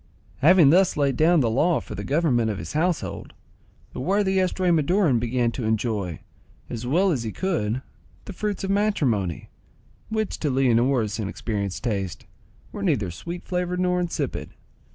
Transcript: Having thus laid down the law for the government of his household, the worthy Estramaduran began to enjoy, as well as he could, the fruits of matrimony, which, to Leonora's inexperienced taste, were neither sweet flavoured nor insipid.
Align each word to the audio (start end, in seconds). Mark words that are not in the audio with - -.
Having 0.39 0.71
thus 0.71 0.97
laid 0.97 1.15
down 1.15 1.41
the 1.41 1.47
law 1.51 1.79
for 1.79 1.93
the 1.93 2.03
government 2.03 2.49
of 2.49 2.57
his 2.57 2.73
household, 2.73 3.35
the 3.93 3.99
worthy 3.99 4.39
Estramaduran 4.39 5.19
began 5.19 5.51
to 5.51 5.63
enjoy, 5.65 6.21
as 6.71 6.87
well 6.87 7.11
as 7.11 7.21
he 7.21 7.31
could, 7.31 7.83
the 8.25 8.33
fruits 8.33 8.63
of 8.63 8.71
matrimony, 8.71 9.51
which, 10.09 10.39
to 10.39 10.49
Leonora's 10.49 11.19
inexperienced 11.19 11.83
taste, 11.83 12.25
were 12.71 12.81
neither 12.81 13.11
sweet 13.11 13.43
flavoured 13.43 13.79
nor 13.79 13.99
insipid. 13.99 14.55